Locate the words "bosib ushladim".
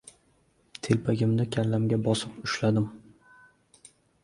2.09-2.91